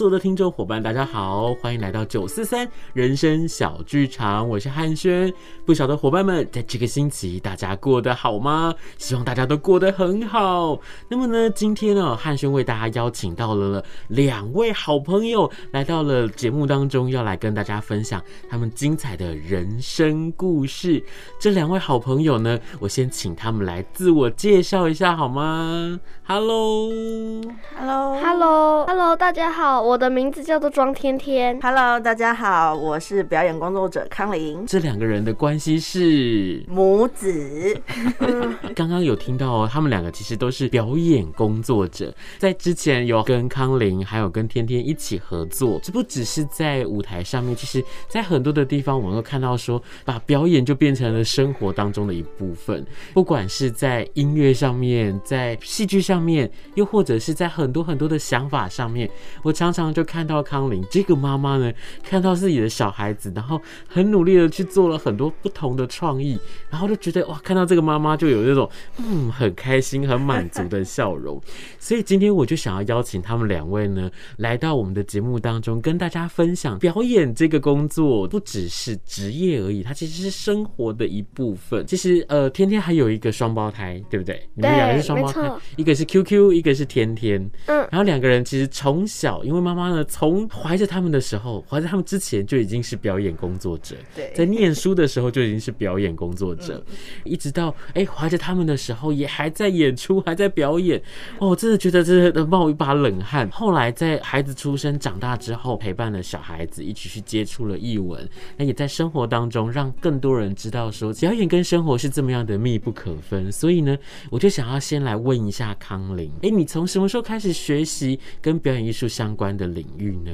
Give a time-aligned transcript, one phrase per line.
[0.00, 5.30] 所有的听众伙伴，大家好，欢迎来到九四三人生小剧场，我是汉轩。
[5.66, 8.74] 不晓得伙伴们在这个星期大家过得好吗？
[8.96, 10.80] 希望大家都过得很好。
[11.10, 21.04] 那么呢，今天呢，汉轩为大家邀请到了两位好朋友来到了节目当中，要来跟大家分享他们精彩的人生故事。
[21.38, 29.89] 这两位好朋友呢，我先请他们来自我介绍一下好吗？Hello，Hello，Hello，Hello，大家好。
[29.90, 31.58] 我的名字叫做庄天天。
[31.60, 34.64] Hello，大家好，我是表演工作者康林。
[34.64, 37.76] 这两个人的关系是母子。
[38.76, 45.80] 刚刚有听到，他们两个其实都是表演工作者，在之前有跟康林还有跟天天一起合作。
[45.82, 52.86] 这不只是在舞台上面，其实在很多的地方，我们都看到说，把表演就变成了生活当中的一部分。
[53.12, 59.10] 不管是在音乐上面，在戏剧上面，又或者是在很多很多的想法上面，
[59.42, 59.72] 我常。
[59.72, 66.38] 常常就看到康林这个妈妈呢，看到自己的小孩子，然后很努力的去做了很多不同的创意，
[66.68, 71.40] 然后就觉得哇，看到这个妈妈就有那种嗯很开心、很满足的笑容。
[71.78, 81.86] 所以今天我就想要邀请他们两位呢，来到我们的节目当中，跟大家分享表演这个工作不只是职业而已，它其实是生活的一部分。
[81.86, 84.42] 其实呃，天天还有一个双胞胎，对不对？
[84.54, 87.40] 你们两个是双胞胎，一个是 QQ，一个是天天。
[87.66, 93.96] 嗯，然后两个人其实从小因为妈妈呢，从怀着他们的时候，怀着他们之前就已经是表演工作者。
[94.14, 96.82] 对，在念书的时候就已经是表演工作者，
[97.24, 101.00] 一直到哎怀着他们的时候也还在演出，还在表演。
[101.38, 103.48] 哦，我真的觉得真的冒一把冷汗。
[103.50, 113.50] 后来在孩子出生长大之后，陪伴了小孩子一起去接触了艺文，那也在生活当中让更多人知道说表演跟生活是这么样的密不可分。
[113.50, 113.96] 所以呢，
[114.30, 120.30] 我就想要先来问一下康林，哎，你从什么时候开始学习跟表演艺术相关的领域呢？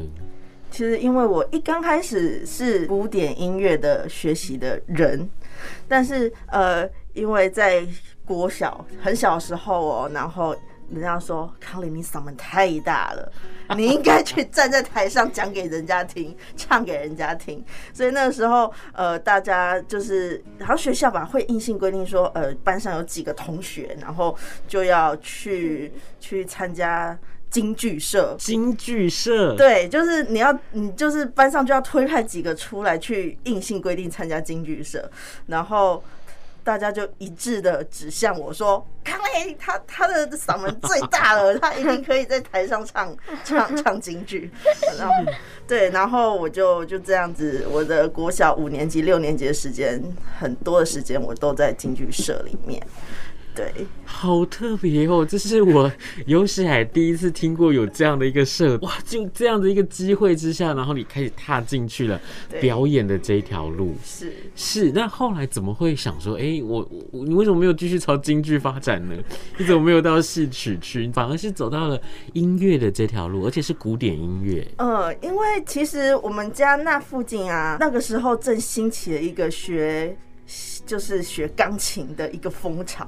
[0.69, 5.27] 其实，因为我一刚开始是古典音乐的学习的人，
[5.89, 7.87] 但是呃，因为在
[8.25, 10.55] 国小很小时候哦，然后
[10.91, 13.33] 人家说康林，你嗓门太大了，
[13.77, 17.65] 你应该去站在台上讲给人家听，唱给人家听。
[17.95, 25.91] 所以那个时候，呃，大家就是，然后学校吧会硬性规定说，呃，班上有几个同学，然后就要去
[26.21, 27.17] 去参加。
[27.51, 35.11] 京剧社，京剧社，对，就是你要，你就是班上就要推派几个出来，去硬性规定参加京剧社，
[35.47, 36.03] 然后
[36.63, 44.51] 大家就一致的指向我说，康霖，他他的嗓门最大了，他一定可以在台上唱唱唱京剧。
[44.99, 45.15] 然后
[45.67, 50.03] 对，然后我就就这样子，我的国小五年级、六年级的时间，
[50.39, 52.85] 很多的时间我都在京剧社里面。
[53.57, 53.73] 对，
[54.05, 55.25] 好特别哦！
[55.27, 55.91] 这是我
[56.27, 58.93] 有史以来第一次听过有这样的一个社，哇！
[59.07, 62.21] 就这样的一个机会之下，然后你开始踏进去了
[62.61, 63.95] 表演的这一条路。
[64.05, 69.15] 是是，那后来怎么会想说，哎、欸，我我你为什么没有继续朝京剧发展呢？
[69.57, 71.99] 你怎么没有到戏曲去，反而是走到了
[72.35, 74.69] 音乐的这条路，而且是古典音乐？
[74.77, 80.15] 呃，因为其实我们家那附近啊，那个时候正兴起了一个学。
[80.87, 83.05] 就是学钢琴的一个风潮，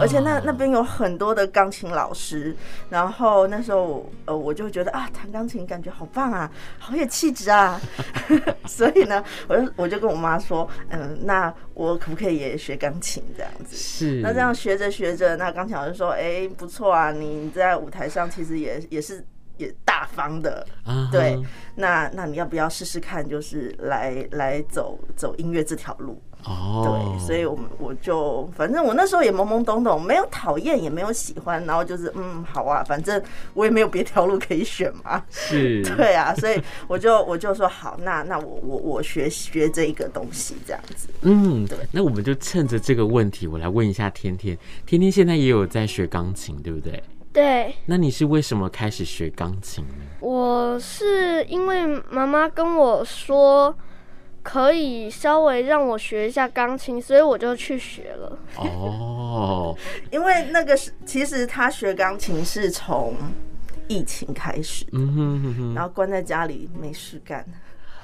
[0.00, 2.54] 而且那那边有很多的钢琴老师，
[2.88, 7.80] 然后那时候呃我就觉得啊，弹钢琴感觉好棒啊，好有气质啊，
[8.66, 13.76] 所以呢，我就我就跟我妈说，嗯，那我可不可以也学钢琴这样子？
[13.76, 19.24] 是，那这样学着学着，那钢琴老师说，哎，不错啊，你在舞台上其实也也是
[19.58, 20.66] 也大方的，
[21.12, 21.40] 对，
[21.76, 26.20] 那那你要不要试试看，就是来来走走音乐这条路？
[26.44, 33.22] 哦，对，所以，我们我就反正我那时候也懵懵懂懂，没有讨厌，也没有喜欢，然后就是嗯，好啊，反正
[33.54, 35.22] 我也没有别条路可以选嘛。
[35.30, 41.08] 是， 对啊，所以我就我就说好，那那我我我学学这一个东西这样子。
[41.22, 41.78] 嗯，对。
[41.92, 44.56] 那我们就趁着这个问题，我来问一下天天，
[44.86, 47.02] 天天现在也有在学钢琴，对不对？
[47.32, 47.74] 对。
[47.84, 49.94] 那你是为什么开始学钢琴呢？
[50.20, 53.74] 我是因为妈妈跟我说。
[54.42, 58.38] 可以稍微让我学一下钢琴，所以我就去学了。
[58.56, 59.76] 哦，
[60.10, 63.14] 因为那个是其实他学钢琴是从
[63.88, 67.44] 疫情开始，嗯哼哼哼，然后关在家里没事干。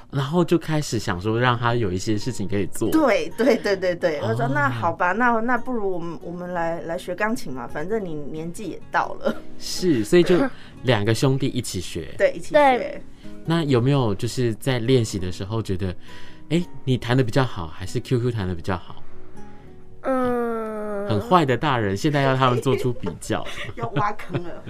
[0.09, 2.89] 然后就开始想说让他有一些事情可以做。
[2.91, 9.35] 对对对对对，我说、哦、那好吧，那那不如我们我们来来学钢琴嘛，反正你年纪也到了。
[9.59, 10.39] 是，所以就
[10.83, 12.07] 两个兄弟一起学。
[12.17, 13.01] 对，一起学。
[13.43, 15.93] 那有没有就是在练习的时候觉得，
[16.49, 19.03] 哎、欸，你弹的比较好，还是 QQ 弹的比较好？
[20.03, 23.45] 嗯，很坏的大人现在要他们做出比较，
[23.75, 24.63] 要挖坑了。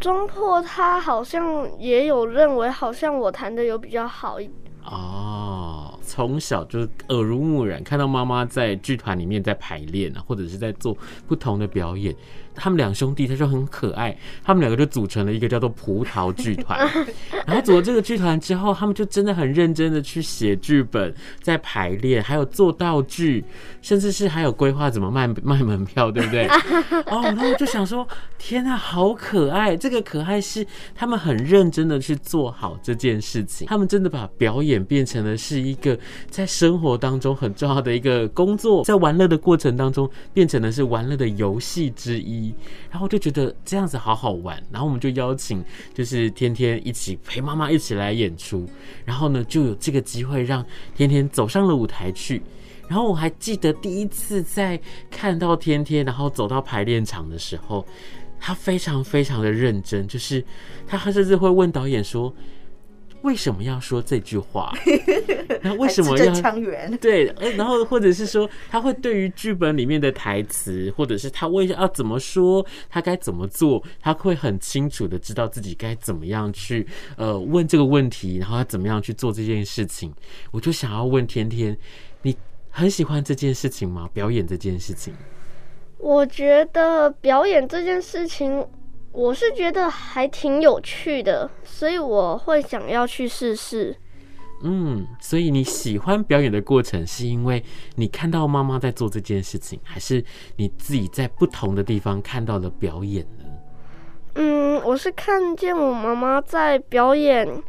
[0.00, 4.67] 中破他好像也有认为，好像我弹的有比较好一点。
[4.90, 10.96] 哦，从小就耳濡目染，看到妈妈在剧团里面在排练啊，或者是在做
[11.26, 12.14] 不同的表演。
[12.60, 16.76] 他们两兄弟他就很可爱，他们两个就组成了一个叫做葡萄剧团。
[17.46, 23.44] 然后组了这个剧团之后，他们就真的很认真的去写剧本，在排练，还有做道具，
[23.80, 26.48] 甚至是还有规划怎么卖卖门票，对不对？
[27.06, 28.04] 哦，然后我就想说，
[28.38, 29.76] 天啊，好可爱！
[29.76, 35.98] 这个可爱是他们很认真的去做好这件事情，他们真的把表演变成了是一个
[36.30, 42.54] 在生活当中很重要的一个工作，在玩乐的过程当中变成了是玩乐的游戏之一。
[42.90, 45.62] 然后就觉得这样子好好玩，然后我们就邀请
[45.94, 48.68] 就是天天一起陪妈妈一起来演出，
[49.04, 50.64] 然后呢就有这个机会让
[50.94, 52.42] 天天走上了舞台去。
[52.88, 57.86] 然后我还记得第一次在看到天天，然后走到排练场的时候，
[58.40, 60.42] 他非常非常的认真，就是
[60.86, 62.34] 他甚至会问导演说。
[63.22, 64.72] 为什么要说这句话？
[65.60, 66.96] 然后为什么要腔圆？
[66.98, 76.86] 对，然后或者是说，他会对于剧本里面的台词，或者是他为要怎么说，他该怎么做，他会很清楚的知道自己该怎么样去
[77.16, 80.14] 呃问这个问题，然后他怎么样去做这件事情。
[80.50, 81.76] 我就想要问天天，
[82.22, 82.36] 你
[82.70, 84.08] 很喜欢这件事情吗？
[84.12, 85.12] 表演这件事情？
[85.98, 88.64] 我觉得表演这件事情。
[89.18, 93.96] 我是觉得还挺有趣的，所以我会想要去试试。
[94.62, 97.60] 嗯，所以你喜欢表演的过程，是因为
[97.96, 100.24] 你看到妈妈在做这件事情，还是
[100.54, 103.44] 你自己在不同的地方看到了表演呢？
[104.36, 107.60] 嗯，我是看见我妈妈在表演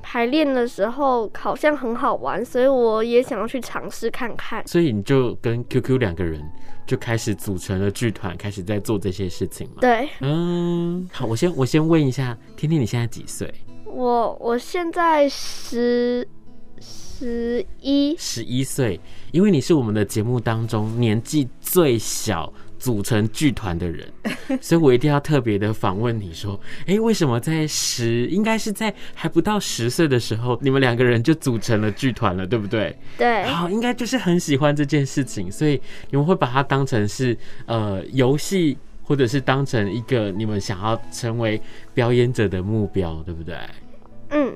[0.00, 4.64] 排练的时候，好像很好玩，所以我也想要去尝试看看。
[4.68, 6.40] 所以你就跟 QQ 两个人。
[6.86, 9.76] 就开始组成了剧团，开始在做这些事情嘛。
[9.80, 13.52] 对，嗯，好，我先我先问一下，天天你现在几岁？
[13.84, 16.26] 我我现在十
[16.80, 18.98] 十一，十一岁，
[19.30, 22.52] 因为你是我们的节目当中年纪最小。
[22.82, 24.12] 组成剧团的人，
[24.60, 32.98] 所以我一定要特别的访问你说，哎，为什么在十，应该是在还不到十岁的时候，你们两个人就组成了剧团了，对不对？
[33.16, 33.44] 对。
[33.44, 35.80] 好，应该就是很喜欢这件事情，所以
[36.10, 41.62] 你们会把它当成是呃游戏，或者是当成一个你们想要成为
[41.94, 43.56] 表演者的目标，对不对？
[44.30, 44.52] 嗯。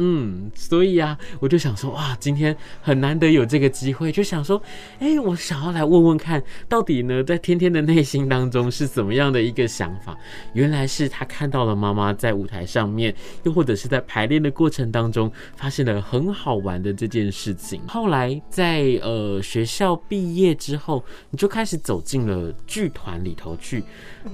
[0.00, 4.62] 嗯，所以啊，我就想说，哇，今天很难得有这个机会，就想说，
[5.00, 10.16] 哎、我想要来问问看，到底呢，在天天的内心当中是怎么样的一个想法？
[10.52, 13.12] 原来是他看到了妈妈在舞台上面，
[13.42, 17.80] 又或者是在排练的过程当中，发现了很好玩的这件事情。
[17.88, 23.82] 后来在呃学校毕业之后，你就开始走进了剧团里头去。
[24.24, 24.30] 嗯，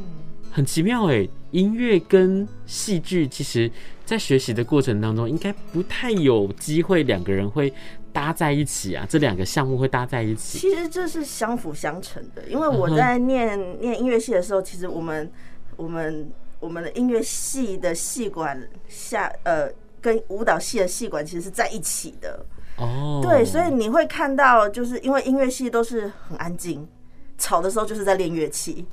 [0.51, 3.71] 很奇妙哎、音乐跟戏剧其实。
[4.05, 7.73] 在学习的过程当中，应该不太有机会两个人会
[8.13, 9.07] 搭在一起啊。
[9.09, 12.43] 这两个项目会搭在一起，其实这是相辅相成的。
[12.47, 15.31] 因为我在念念音乐系的时候，其实我们
[15.77, 16.31] 我们
[16.61, 19.71] 我们的音乐系的系管下呃，
[20.03, 22.45] 跟舞蹈系的系管其实是在一起的。
[22.77, 26.87] 哦，对，所以你会看到，就是因为音乐系都是很安静，
[27.39, 28.85] 吵的时候就是在练乐器，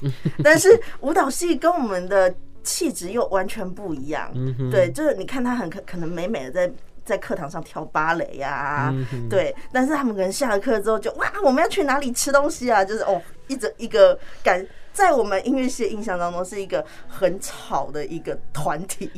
[0.41, 2.34] 但是舞蹈系跟我们的。
[2.63, 4.32] 气质又完全不一样，
[4.70, 8.96] 对，就是你看他很可可能美美的在在课堂上跳芭蕾呀、啊，
[9.30, 12.86] 对，但是他们可能下了课之后就哇，我们要去哪里吃东西啊？
[12.86, 19.12] 就是哦，一直一个感，在我们音乐系的印象当中是一个很吵的一个团体，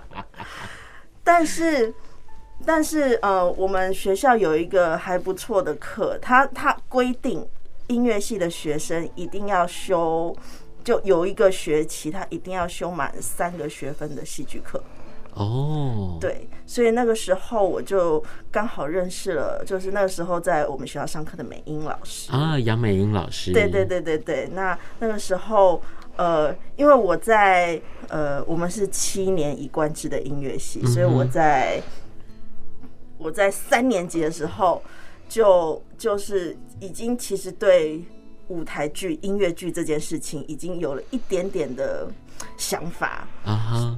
[1.22, 1.92] 但是
[2.64, 7.46] 但是呃，我们学校有一个还不错的课，他他规定
[7.88, 10.34] 音乐系的学生一定要修。
[10.84, 14.82] 就有一个学期，他一定要修满三个学分的戏剧课。
[15.34, 23.52] 哦，对，所以那个时候我就刚好认识了，就是那个时候在我们学校上课的美英老师啊，杨美英老师。
[23.52, 25.80] 对对对对对，那那个时候，
[26.16, 31.80] 呃，因为我在呃，我们是七年一贯制的音乐系，所以我在
[33.16, 34.82] 我在三年级的时候
[35.28, 38.02] 就就是已经其实对。
[38.50, 42.06] 舞台剧、音乐剧这件事情已经有了一点点的
[42.58, 43.26] 想法。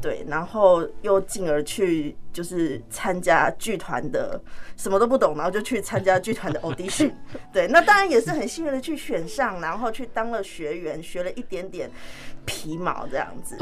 [0.00, 4.40] 对，然后又进而去就是参加剧团的，
[4.76, 7.12] 什么都不懂，然后就去参加剧团的 audition，
[7.52, 11.90] 对，那当然也是很幸运的去选上，然后去当了学员，学了一点点
[12.44, 13.56] 皮毛这样子，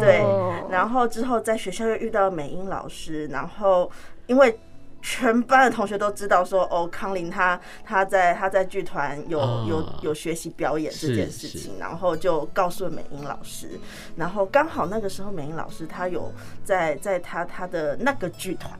[0.00, 0.22] 对，
[0.70, 3.90] 然后之后在学校又遇到美英老师，然后
[4.26, 4.58] 因为。
[5.00, 13.78] 全班的同学都知道说，哦，康林他他在他在剧团有有有学习表演这件事情，然后就告诉了美英老师，
[14.16, 16.32] 然后刚好那个时候美英老师他有
[16.64, 18.76] 在在他他的那个剧团，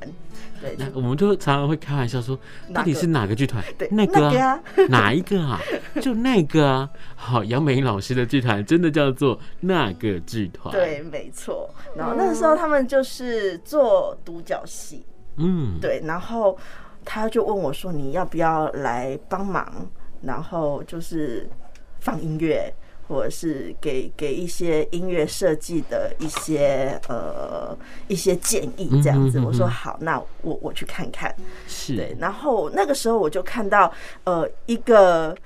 [0.60, 2.38] 对，那我们就常常会开玩笑说，
[2.74, 3.62] 到底是哪个剧团？
[3.78, 4.60] 对，那个啊，
[4.90, 5.60] 哪一个啊？
[6.02, 6.90] 就那个啊。
[7.14, 11.68] 好，杨美英老师的剧团真的叫做那个剧团，对，没错。
[11.96, 15.04] 然后那个时候他们就是做独角戏。
[15.06, 15.17] 嗯，
[15.80, 16.56] 对，然后
[17.04, 19.72] 他就问我说：“你要不要来帮忙？
[20.20, 21.48] 然后就是
[22.00, 22.72] 放音乐，
[23.06, 27.76] 或者是给给一些音乐设计的一些呃
[28.08, 31.34] 一些建议这样子。”我说：“好，那我我去看看。”
[31.66, 32.16] 是，对。
[32.18, 33.92] 然后那个时候我就看到
[34.24, 35.36] 呃一个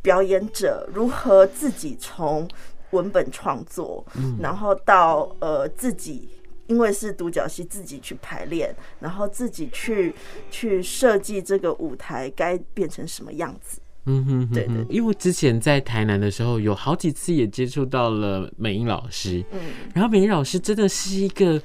[0.00, 2.48] 表演者如何自己从
[2.90, 4.04] 文本创作，
[4.40, 6.28] 然后到呃自己。
[6.68, 10.14] 因为是独角戏，自己去排练，然后自己去
[10.50, 13.80] 去设计这个舞台该变成什么样子。
[14.06, 14.86] 嗯哼，哼，对，对对。
[14.88, 19.44] 因为之前在台南的时候，有好几次也接触到了美英老师。
[19.52, 19.60] 嗯，
[19.94, 21.60] 然后美英老师真的是一个，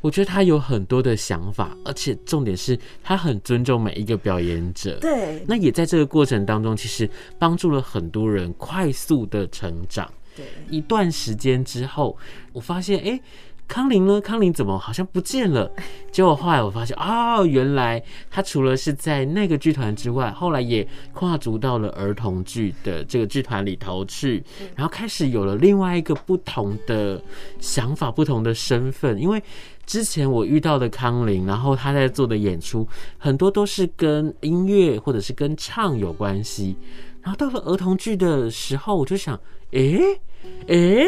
[0.00, 4.98] 我觉得他有很多的想法，而且重点是他很尊重每一个表演者。
[4.98, 10.10] 对，那也在这个过程当中，其实帮助了很多人快速的成长。
[10.34, 12.16] 对，一段时间之后，
[12.52, 13.20] 我发现，哎。
[13.68, 14.18] 康霖呢？
[14.20, 15.70] 康霖怎么好像不见了？
[16.10, 24.42] 结果后来我发现，哦，原来他除了是在那个剧团之外，后来也跨足到了儿童剧的这个剧团里头去，
[24.74, 27.22] 然后开始有了另外一个不同的
[27.60, 29.20] 想法、不同的身份。
[29.20, 29.40] 因为
[29.84, 36.74] 之前我遇到的康霖，然后他在做的演出很多都是跟音乐或者是跟唱有关系，
[37.28, 39.38] 然后到了儿童剧的时候，我就想，
[39.72, 40.18] 诶。
[40.68, 41.06] 诶、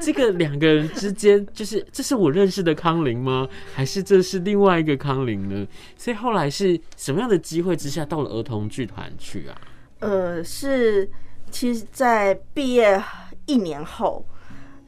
[0.00, 3.46] 这个两个人之间，就是这是我认识的康林吗？
[3.72, 5.64] 还是这是另外一个康林呢？
[5.96, 9.60] 所以后来是什么样的机会之下到了儿童剧团去啊？
[10.00, 11.08] 呃，是
[11.48, 13.00] 其实，在毕业
[13.46, 14.26] 一年后，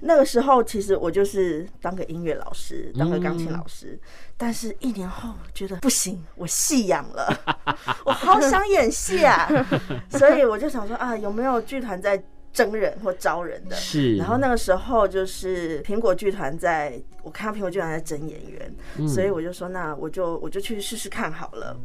[0.04, 3.98] 那个时候其实我就是当个音乐老师，当个钢琴老师。
[4.02, 7.56] 嗯、但是一年后觉得不行，我戏养了，
[8.04, 9.48] 我好想演戏啊，
[10.10, 12.22] 所以我就想说啊，有没有剧团在？
[12.54, 14.14] 征人或招人的，是。
[14.14, 21.76] 然后那个时候就是苹果剧团在，我看到苹果剧团在征演员，嗯，所以我就说，那我就我就去试试看好了，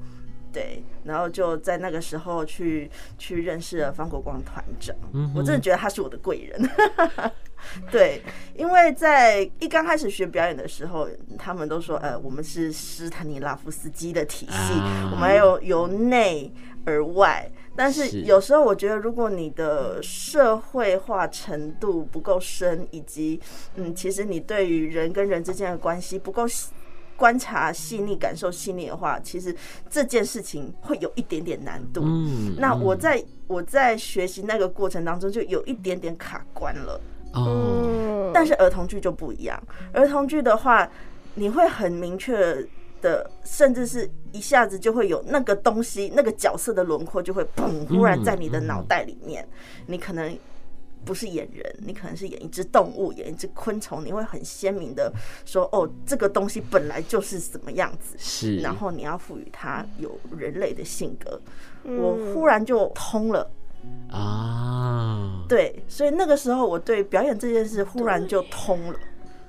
[0.54, 0.84] 对。
[1.04, 6.70] 然后就在那个时候去去认识了方国光团长，嗯，我真的觉得他是我的贵人，
[7.92, 8.22] 对，
[8.56, 16.51] 因为在一刚开始学表演的时候，他们都说，呃，我们是斯坦尼拉夫斯基的体系，啊，我们还有由内
[16.86, 17.50] 而外。
[17.75, 23.39] 但是有时候我觉得，如果你的社会化程度不够深，以及
[23.75, 26.46] 嗯，其实你对于人跟人之间的关系不够
[27.16, 29.56] 观察细腻、感受细腻的话，其实
[29.89, 32.01] 这件事情会有一点点难度。
[32.04, 37.00] 嗯，那我在我在学习那个过程当中，就有一点点卡关了。
[37.33, 39.62] 嗯，但是儿童剧就不一样，
[39.93, 40.89] 儿童剧的话，
[41.36, 42.67] 你会很明确。
[43.01, 49.48] 的，甚至是一下子就会有那个东西，那个角色的轮廓就会砰，忽然在你的脑袋里面。
[49.88, 50.38] 你可能
[51.05, 55.09] 不是演人，你可能是演一只动物，演一只昆虫，你会很鲜明的
[55.45, 61.39] 说：“哦，这个东西本来就是什么样子。”是，然后你要赋予它有人类的性格。
[61.86, 63.50] 我忽然就通了
[64.12, 65.43] 啊！
[65.48, 69.00] 对，所以那个时候我对表演这件事忽然就通了。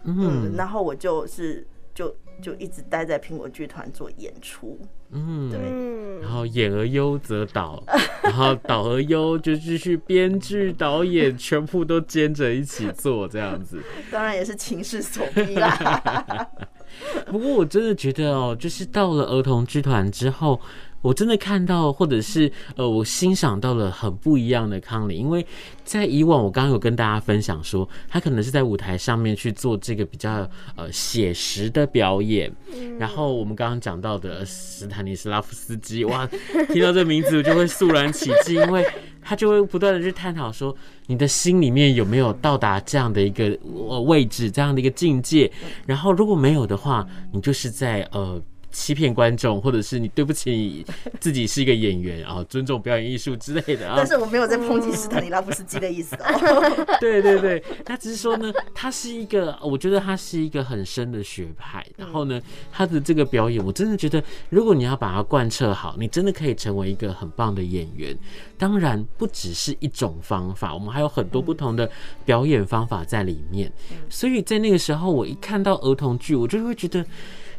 [0.04, 2.14] 嗯，然后我就是就。
[2.40, 7.84] 就一直待在苹果剧团做演出，嗯，对，然后演而优则导，
[8.22, 16.49] 然后导而优就继续编剧、导演全部都兼着一起做这样子，当然也是情势所逼啦。
[17.30, 20.58] 不过我真的觉得哦，就是到了儿童剧团之后。
[21.02, 25.45] 我真的看到，或者是呃，我欣赏到了很不一样的康霖，因为
[25.83, 32.52] 在以往我刚刚有跟大家分享说，他可能是在舞台上面去做这个比较呃写实的表演，
[32.99, 36.26] 然后我们刚刚讲到的斯坦尼斯拉夫斯基，哇，
[36.69, 38.87] 听到这个名字我就会肃然起敬，因为
[39.23, 40.76] 他就会不断的去探讨说，
[41.07, 43.59] 你的心里面有没有到达这样的一个
[44.02, 45.50] 位置，这样的一个境界，
[45.87, 48.40] 然后如果没有的话，你就是在呃。
[48.71, 50.85] 欺骗观众，或者是你对不起
[51.19, 53.95] 自己是一个演员啊，尊重表演艺术之类的啊。
[53.97, 56.97] 但是我没有在抨击斯坦尼拉夫斯基的意思哦。
[57.00, 61.85] 对 对对，他只是说呢，他是一个，我觉得他是一个很深的学派。
[61.97, 68.17] 然后呢，他的这个表演，我真的觉得，如果你要把它贯彻好，你真的可以成为一个很棒的演员。
[68.57, 71.91] 当然，不只是一种方法，我们还有很多不同的
[72.25, 73.73] 表演方法在里面。
[74.09, 77.05] 所以在那个时候，我一看到儿童剧，我就会觉得。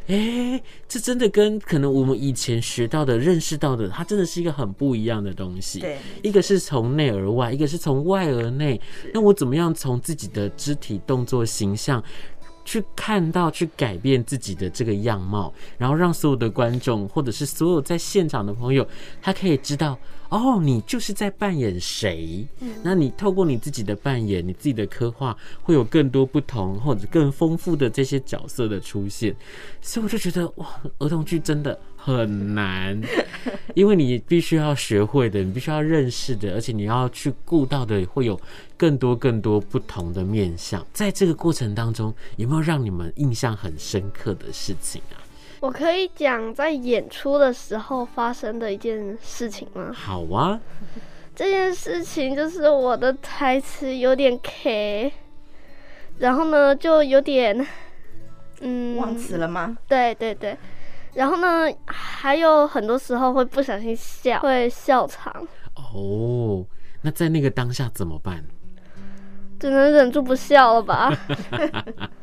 [0.08, 5.78] 哎、欸，这真的跟可能我们以前学到的、认识到的，它真的是一个很不一样的东西。
[5.80, 8.80] 对，一个是从内而外，一个是从外而内。
[9.14, 12.02] 那我怎么样从自己的肢体动作、形象
[12.64, 18.86] 去看到、去改变自己的这个样貌，然后让所有的观众或者是所有在现场的朋友，
[19.20, 19.98] 他可以知道。
[20.32, 22.46] 哦，你就是在扮演谁？
[22.82, 29.36] 那你透过你自己的扮演，你自己的刻画，会有更多不同或者更丰富的这些角色的出现。
[29.82, 30.66] 所以我就觉得，哇，
[31.00, 32.98] 儿童剧真的很难，
[33.76, 38.40] 因为你必须要学会的，你必须要认识的，而且你要去顾到的，会有
[38.74, 40.82] 更多更多不同的面向。
[40.94, 45.20] 在这个过程当中，有没有让你们印象很深刻的事情啊？
[45.62, 49.92] 我可以讲在演出的时候发生的一件事情吗？
[49.94, 50.60] 好啊，
[51.36, 55.12] 这件事情就是我的台词有点 K，
[56.18, 57.64] 然后呢就有点，
[58.60, 59.78] 嗯，忘词了吗？
[59.86, 60.58] 对对对，
[61.14, 65.46] 然后呢还有很多时候会不小心笑，会笑场。
[65.76, 66.66] 哦，
[67.02, 68.44] 那在那个当下怎么办？
[69.60, 71.16] 只能忍住不笑了吧。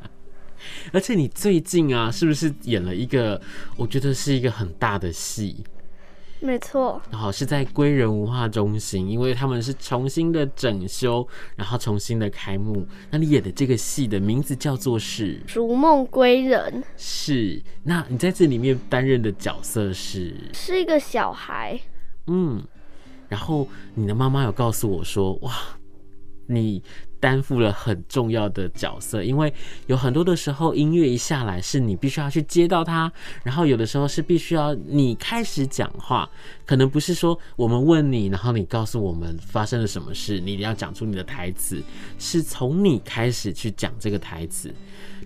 [0.93, 3.39] 而且你最近啊，是不是演了一个？
[3.77, 5.63] 我觉得是一个很大的戏。
[6.41, 7.01] 没错。
[7.11, 12.87] 然后是在归人文化中心，因为他们是重新的整修，然后重新的开幕。
[13.11, 16.81] 那你演的这个戏的名字叫做是《逐梦归人》。
[16.95, 17.61] 是。
[17.83, 20.33] 那你在这里面担任的角色是？
[20.53, 21.77] 是一个小孩。
[22.27, 22.63] 嗯。
[23.27, 25.53] 然后你的妈妈有告诉我说：“哇，
[26.49, 26.83] 你。”
[27.21, 29.53] 担负了很重要的角色，因为
[29.87, 33.11] 有很多的时候，音乐一下来是你必须要去接到它，
[33.43, 36.29] 然后有的时候是必须要你开始讲话，
[36.65, 41.83] 可能不是说我们问你，然后你告诉我们发生了什么事，你一定要讲出你的台词，
[42.17, 44.73] 是从你开始去讲这个台词，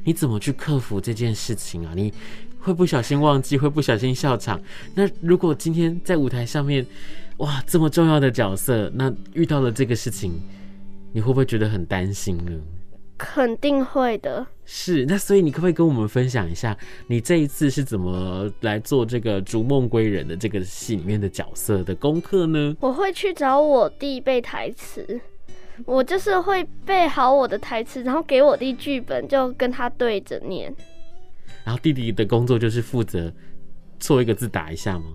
[0.04, 1.94] 你怎么去克服这件事情啊？
[1.96, 2.12] 你
[2.58, 4.60] 会不小心忘记，会不小心笑场。
[4.96, 6.84] 那如果今天在舞台上面，
[7.38, 10.42] 哇，这么重要的角色，那遇到了这个事情。
[11.14, 12.52] 你会不会觉得很担心呢？
[13.18, 14.46] 肯定会的。
[14.66, 22.76] 是，那所以你可不可以跟我们分享一下，你这一次是怎么来做这个《逐梦归人》的这个戏里面的角色的功课呢？
[22.80, 25.22] 我会去找我弟背台词，
[25.86, 30.74] 我就是会背好我的台词，然后给我弟剧本，就跟他对着念。
[31.64, 33.32] 然后弟弟的工作就是负责
[34.00, 35.06] 错一个字打一下吗？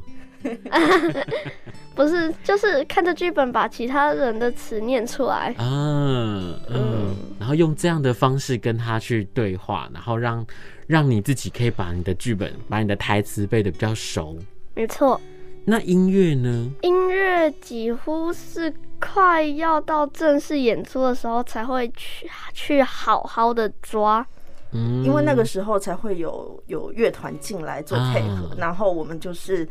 [1.95, 10.47] 不是，就是看着剧本把其他人的词念出来啊，嗯，嗯，然后用这样的方式跟他去对话，然后让
[10.87, 14.39] 让你自己可以把你的剧本、把你的台词背得比较熟。
[14.75, 15.21] 没错。
[15.65, 16.71] 那音乐呢？
[16.83, 24.27] 音乐几乎是快要到正式演出的时候才会去去好好的抓。
[24.73, 29.67] 嗯，因为那个时候才会有有乐团进来做配合，啊、然后我们就是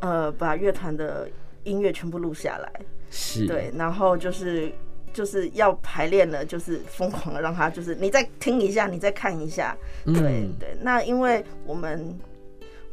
[0.00, 1.28] 呃把乐团的
[1.64, 2.72] 音乐全部录下来，
[3.10, 3.46] 是。
[3.46, 4.72] 对，然后就是
[5.12, 12.18] 就是要排练了，就是疯狂的让他就是你再听一下，你再看一下，对、嗯、对，那因为我们。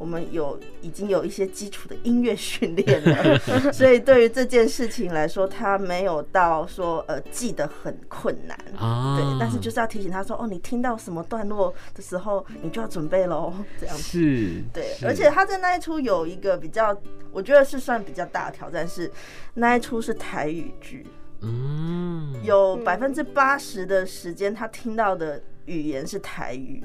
[0.00, 3.38] 我们有已经有一些基础的音乐训练了，
[3.70, 9.18] 所以对于这件事情来说，他没有到说呃记得很困难啊。
[9.18, 13.52] 对，但是就是要提醒他说，哦，你听到什么段落的时候，你就要准备喽。
[13.78, 14.96] 这样子是，对。
[15.04, 16.98] 而且他在那一出有一个比较，
[17.30, 19.12] 我觉得是算比较大的挑战是，
[19.52, 21.06] 那一出是台语剧，
[21.42, 26.82] 嗯，有百分之八十的时间他听到的语言是台语，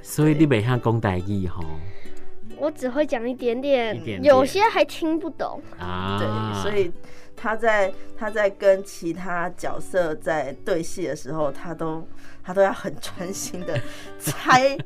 [0.00, 1.60] 所以你没像讲台语哈。
[2.58, 6.18] 我只会讲一点点，一点点，有些还听不懂啊。
[6.18, 6.90] 对，所以
[7.36, 12.06] 他在他在跟其他角色在对戏的时候，他都
[12.42, 13.78] 他都要很专心的
[14.18, 14.76] 猜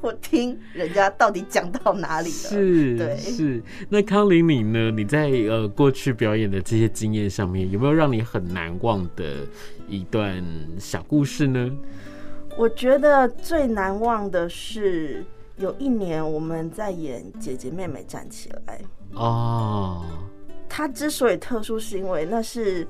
[0.00, 2.32] 或听人家到底讲到哪里了。
[2.32, 3.62] 是，对，是。
[3.88, 4.90] 那康玲你呢？
[4.90, 9.46] 你在呃过去表演的这些经验上面，有没有让你很难忘的
[9.88, 10.44] 一段
[10.78, 11.70] 小故事呢？
[12.56, 15.24] 我觉得最难忘的是。
[15.58, 18.78] 有一年我们在演《姐姐妹妹站起来》
[19.18, 20.04] 哦，
[20.68, 22.86] 它之所以特殊，是因为那是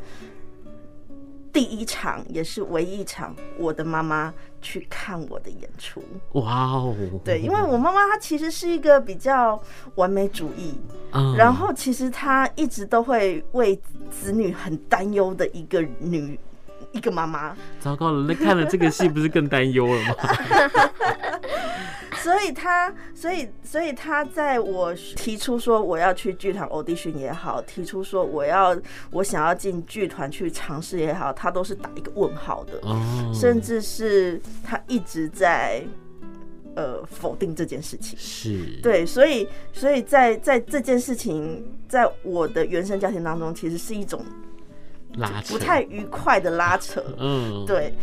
[1.52, 6.02] 第一场也是唯一一场，我的妈妈去看我的演出。
[6.33, 6.94] 哇哦！
[7.24, 9.61] 对，因为我妈妈她其实是一个比较
[9.94, 10.74] 完美主义，
[11.12, 16.38] 嗯，然后其实她一直都会为子女很担忧的一个女
[16.90, 17.57] 一个妈妈。
[17.79, 20.14] 糟糕了，那看了这个戏不是更担忧了吗？
[22.27, 28.77] 所以他，所以，所以他在我提出说我要去剧团 audition 也好，提出说我要
[29.12, 33.01] 我想要进剧团去尝试也好，他都是打一个问号的，哦，
[33.33, 35.81] 甚至是他一直在
[36.75, 38.19] 呃否定这件事情。
[38.19, 44.21] 是，对，所以，所以在在这件事情，在我的原生家庭当中，其实是一种
[45.15, 47.05] 拉扯，不太愉快的拉扯。
[47.19, 47.95] 嗯，对。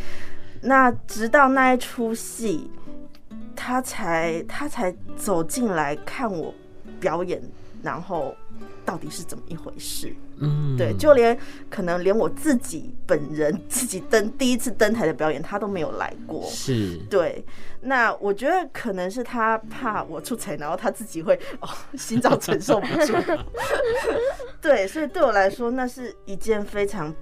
[0.61, 2.71] 那直到那一出戏。
[3.55, 6.53] 他才他才走进来看我
[6.99, 7.41] 表演，
[7.81, 8.35] 然后
[8.85, 10.13] 到底是怎么一回事？
[10.39, 11.37] 嗯，对，就连
[11.69, 16.43] 可能连我自己本人自己登第一次登台的表演，他都没有来过。
[16.49, 17.45] 是，对。
[17.81, 23.13] 那我觉得可能是他怕我出彩，然后他自己会哦心脏承受不住。
[24.59, 27.13] 对，所以对我来说，那是一件非常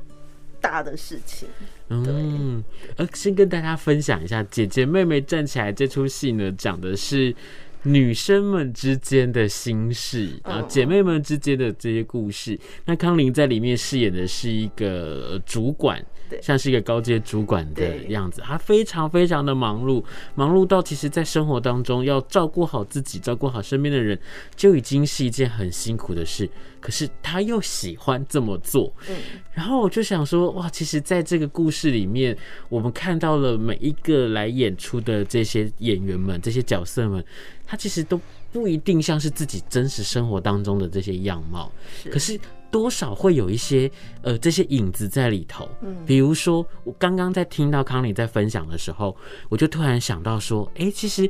[0.62, 1.50] 大的事情。
[1.92, 2.64] 嗯，
[2.96, 7.36] 呃，先跟大家分享一下，姐姐妹妹站起来这出戏呢，讲的是
[7.84, 12.58] 女生们之间的心事，然后姐妹们之间的这些故事。
[12.86, 16.04] 那康霖在里面饰演的是一个主管。
[16.42, 20.02] 像是一个高阶主管的样子，他非常非常的忙碌，
[20.34, 24.18] 忙碌到其实，在生活当中要照顾好自己，照顾好身边的人，
[24.56, 26.50] 就已经是一件很辛苦的事。
[26.82, 29.16] 可是他又喜欢这么做，嗯，
[29.54, 32.36] 然后我就想说，哇，其实在这个故事里面，
[32.68, 37.24] 我们看到了每一个来演出的这些演员们，这些角色们，
[37.66, 38.20] 他其实都
[38.52, 41.72] 不一定像是自己真实生活当中的这些样貌，
[42.12, 42.38] 可是。
[42.72, 43.92] 多少会有一些
[44.22, 49.14] 呃这些影子在里头，嗯，比如说我刚刚在听到康妮在分享的时候，
[49.50, 51.30] 我就突然想到说，哎、欸，其实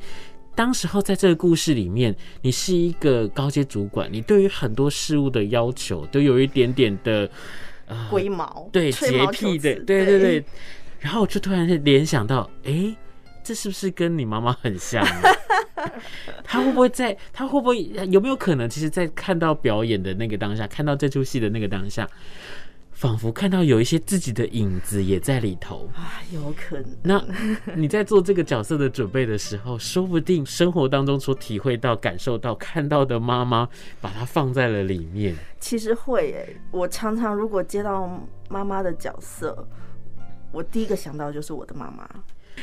[0.53, 7.29] 当时候在这个故事里面，你是一个高阶主管，你对于很多事物的要求都有一点点的
[7.87, 10.45] 呃龟毛，对洁癖的，对对对，
[10.99, 12.95] 然后我就突然联想到，哎、欸，
[13.43, 15.05] 这是不是跟你妈妈很像？
[16.43, 17.17] 他会不会在？
[17.33, 18.69] 他会不会有没有可能？
[18.69, 22.07] 其实，在看到表演的那个当下，看到这出戏的那个当下，
[23.01, 26.85] 仿佛看到有一些自己的影子也在里头啊，有可能。
[27.01, 33.67] 那你在做这个角色的准备的时候，说不定生活当中所体会到、感受到、看到的妈妈，
[33.99, 35.35] 把它放在了里面。
[35.59, 38.07] 其实会诶，我常常如果接到
[38.49, 39.67] 妈妈的角色，
[40.51, 42.07] 我第一个想到就是我的妈妈。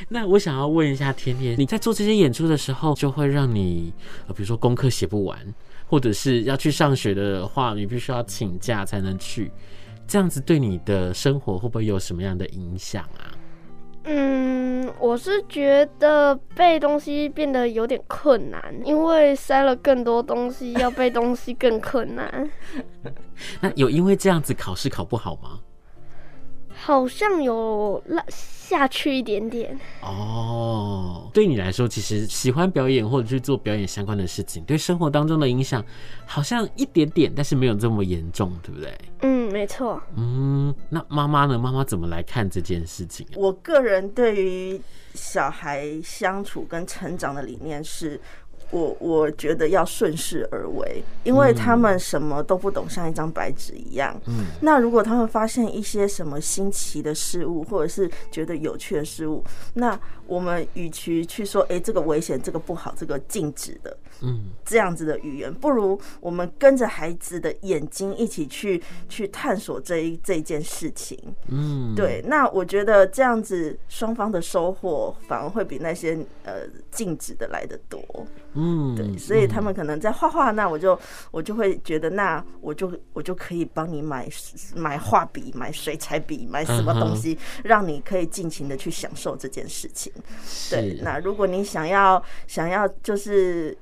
[0.08, 3.92] 那我想要问一下天天，你在做这些演出的时候，就会让你，
[4.28, 5.36] 呃，比如说功课写不完，
[5.84, 9.50] 或者是要去上学的话，你必须要请假才能去，
[10.08, 13.36] 这样子对你的生活会不会有什么样的影响啊？
[14.04, 22.50] 嗯，我是觉得背东西变得有点困难，因为塞了更多东西，要背东西更困难。
[23.60, 25.60] 那有因为这样子考试考不好吗？
[26.80, 31.28] 好像有落下去一点点哦。
[31.34, 35.84] 对你来说，其实喜欢表演或者去做表演相关的事情，对生活当中的影响
[36.24, 38.98] 好像一点点，但是没有这么严重，对不对？
[39.22, 40.00] 嗯，没错。
[40.16, 41.58] 嗯，那妈妈呢？
[41.58, 43.34] 妈妈怎么来看这件事情啊？
[43.36, 44.80] 我个人对于
[45.14, 48.20] 小孩相处跟成长的理念是。
[48.70, 54.14] 我我觉得要顺势而为，因为他们什么都不懂，像一张白纸一样。
[54.26, 59.42] 嗯，那如果他们发现一些什么新奇的事物，或者是觉得有趣的事物，
[59.74, 71.18] 那我们与其去说，哎，这个危险，这个不好，这个禁止的，嗯，这样子的语言，不如我们跟着孩子的眼睛一起去去探索这一这一件事情。
[71.46, 72.22] 嗯，对。
[72.26, 77.98] 那我觉得这样子双方的收获反而会比那些呃禁止的来得多。
[78.58, 80.98] 嗯，对，所以他们可能在画画，那我就
[81.30, 84.28] 我就会觉得，那我就我就可以帮你买
[84.74, 90.12] 买画笔、买水彩笔、买什么东西，让你可以尽情的去享受这件事情。
[90.70, 93.78] 对，那如果你想要想要就是。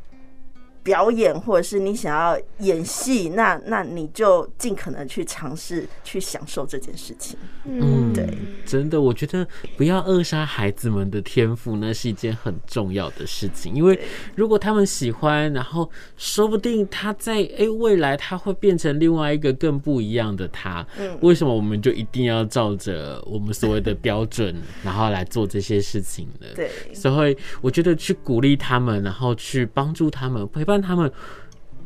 [0.87, 7.37] 表演，或者是你想要演戏，那那你就尽可能去尝试去享受这件事情。
[7.64, 8.25] 嗯，对，
[8.64, 9.44] 真的，我觉得
[9.77, 13.75] 不要扼杀孩子们的天赋，那是一件很重要的事情。
[13.75, 13.99] 因为
[14.37, 20.87] 如果他们喜欢，然后说不定他在诶、欸、未来他会变成另外一个更不一样的他。
[21.01, 26.46] 嗯，为什么我们就一定要照着我们所谓的标准，然后来做这些事情呢？
[26.55, 30.76] 对，所以我觉得去鼓励他们，然后去帮助他们，陪伴。
[30.81, 31.11] 他们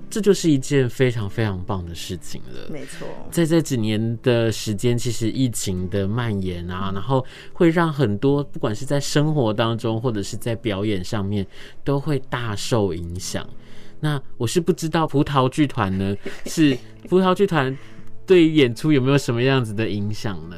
[0.09, 2.68] 这就是一件非常非常棒的事情了。
[2.68, 11.46] 没错，在这几年的时间，其实疫情的蔓延啊，然后会让很多不管是在生活当中，或者是在表演上面，
[11.85, 13.48] 都会大受影响。
[14.00, 16.76] 那我是不知道葡萄剧团呢， 是
[17.09, 17.76] 葡萄剧团
[18.26, 20.57] 对演出有没有什么样子的影响呢？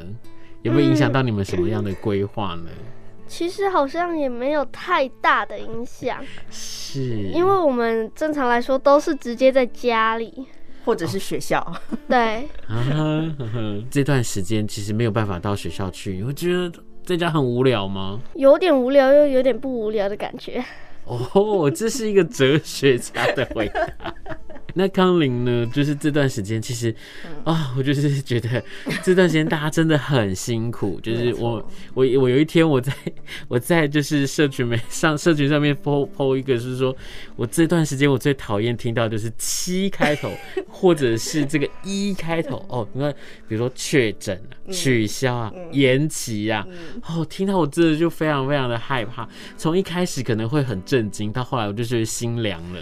[0.63, 2.71] 有没有影响到你们什么样的规划呢？
[3.33, 7.01] 其实好像也没有太大的影响，是
[7.33, 10.47] 因为我们正常来说都是直接在家里
[10.85, 11.59] 或者是学校。
[11.59, 12.47] 哦、对
[13.91, 16.71] 这段时间其实没有办法到学校去，你会觉得
[17.07, 18.21] 在家很无聊吗？
[18.35, 20.63] 有点无聊，又有点不无聊的感觉。
[21.07, 24.15] 哦，这是一个哲学家的回答。
[24.75, 25.67] 那康霖呢？
[25.73, 26.95] 就是这段时间，其实
[27.45, 28.63] 啊、哦，我就是 觉得
[29.03, 31.01] 这段时间大家真的很辛苦。
[31.03, 31.57] 就是我
[31.95, 32.93] 我我有一天我在
[33.49, 36.95] 我在就是社群媒上社群上面 po po 一个，是说
[37.37, 40.31] 我这段时间我最讨厌听到就是七开头
[40.69, 43.13] 或者是这个一开头哦，你看
[43.49, 46.67] 比如说确诊啊、取消啊、延期啊，
[47.09, 49.29] 哦，听到我真的就非常非常的害怕。
[49.57, 52.81] 从一开始可能会很震惊，到后来我就觉得心凉了。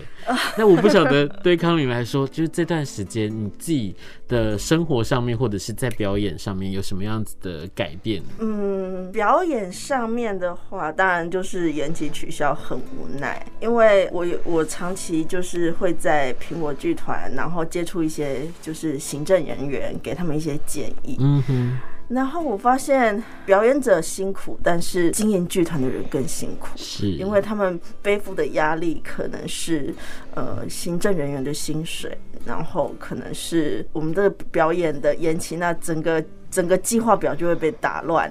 [0.59, 3.95] 那我不晓得对康霖来说，就是这段时间你自己
[4.29, 8.23] 的生活上面，或者是在表演上面有什么样子的改变？
[8.39, 21.17] 嗯，表演上面的话，当然就是延期取消，很无奈，因为我我长期就是会在苹果剧团，然后接触一些就是行政人员，给他们一些建议。
[21.19, 21.79] 嗯哼。
[22.11, 29.95] 然后我发现表演者辛苦，但是经营剧团的人更辛苦，是因为他们背负的压力可能是
[30.35, 38.29] 呃行政人员的薪水，然后可能是我们的表演的延期，那整个整个计划表就会被打乱。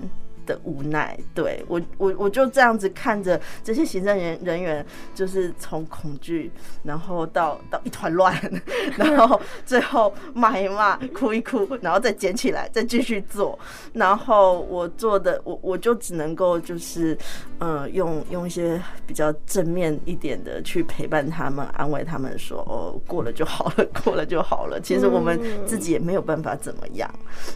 [0.49, 4.83] 的无奈，对我我我就这样子看着这些行政人人员，
[5.13, 8.35] 就是从恐惧，然后到到一团乱，
[8.97, 13.59] 然后最后骂一骂，哭一哭，然后再捡起来，再继续做。
[13.93, 17.15] 然后我做的，我我就只能够就是，
[17.59, 24.81] 呃，用用一些比较正面一点的去陪伴他们，安慰他们说，哦，过了就好了， 过了就好了。
[24.81, 27.07] 其实我们自己也没有办法怎么样，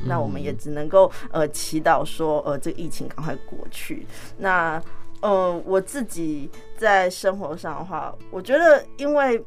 [0.06, 2.83] 那我们也只能够呃祈祷说，呃，这个。
[2.84, 4.06] 疫情赶快过去。
[4.38, 4.82] 那，
[5.22, 9.42] 呃，我自己在生活上的话，我觉得因为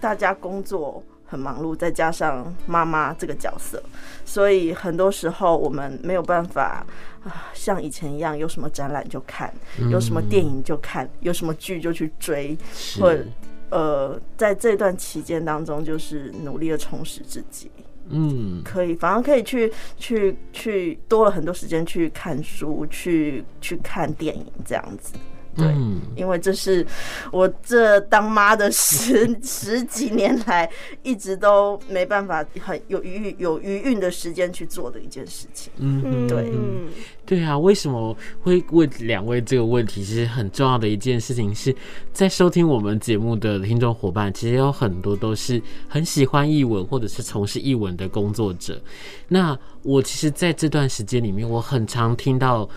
[0.00, 3.82] 大家工作很忙碌，再加上妈妈这个角色，
[4.24, 6.84] 所以很多时候我们没有办法
[7.22, 9.52] 啊，像以前一样，有什么展览就看，
[9.90, 12.56] 有什么电影就看，有什么剧就去追，
[13.00, 13.24] 或者
[13.70, 17.70] 呃，在这段期间当中，就是努力的充实自己。
[18.10, 25.14] 嗯，可以，反而可以去去去多了很多时间去看书，去去看电影这样子。
[25.58, 25.74] 对，
[26.16, 26.86] 因为这是
[27.32, 30.70] 我这当妈的十十几年来
[31.02, 35.72] 一直都没办法很有余有余韵的时间去做的一件事情。
[35.78, 36.88] 嗯，对，嗯
[37.26, 40.04] 对啊，为什么会问两位这个问题？
[40.04, 41.74] 其实很重要的一件事情是
[42.12, 48.80] 在收听我们节目的听众伙伴，其实有很多都是很喜欢译文或者是从事译文的工作者。
[49.26, 52.68] 那我其实在这段时间里面，我很常听到。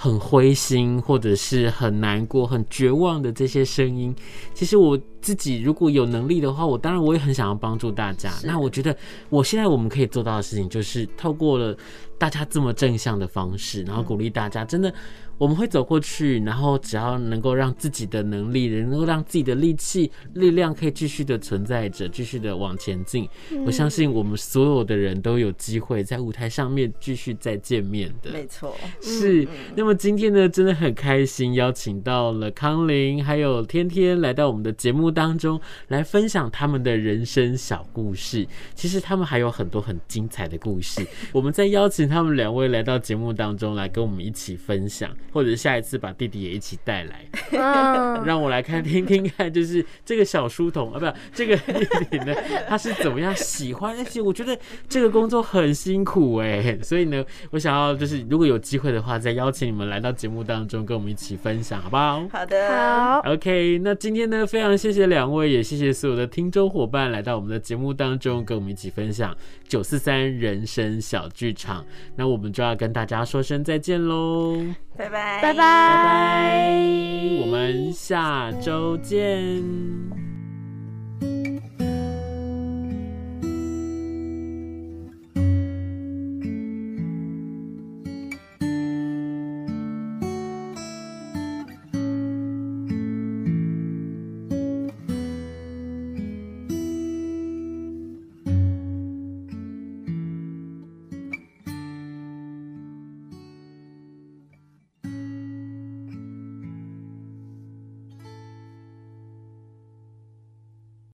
[0.00, 4.14] 很灰心，或者是很难过、很绝望的这些声音，
[4.54, 8.30] 其实我自己如果有能力的话，我当然我也很想要帮助大家。
[8.44, 8.96] 那我觉得
[9.28, 11.76] 我现在我们可以做到的事情，就是透过了
[12.16, 14.94] 大家这么正向的方式，然后鼓励大家，真的。
[15.38, 23.28] 我们会走过去，然后只要能够让自己的能力，能够让自己的力气、力量可以继续的存在着，继续的往前进。
[23.64, 28.32] 我相信我们所有的人都有机会在舞台上面继续再见面的。
[28.32, 29.46] 没错，是。
[29.76, 38.44] 那么今天呢，真的很开心邀请到了康林还有天天来到我们的节目当中来分享他们的人生小故事。
[38.74, 41.06] 其实他们还有很多很精彩的故事。
[41.32, 45.14] 我们再邀请他们两位来到节目当中来跟我们一起分享。
[45.32, 47.24] 或者下一次把弟弟也一起带来，
[48.24, 52.34] 让我来看听听看，就是这个小书童啊，不，这个弟弟呢，
[52.68, 53.96] 他是怎么样喜欢？
[53.98, 62.26] 而且我觉得这个工作很辛苦哎，所以呢，我想要就是如果有机会的话，再邀请你们来到节目当中，跟我们一起分享，好不好？
[62.32, 63.32] 好的，好。
[63.32, 69.36] OK，那今天呢，非常谢谢两位，也谢谢所有的听众伙伴来到我们的节目当中，跟我们一起分享
[69.66, 71.84] 九四三人生小剧场。
[72.16, 74.56] 那我们就要跟大家说声再见喽。
[74.98, 76.76] 拜拜，拜拜，拜拜，
[77.40, 80.27] 我们下周见。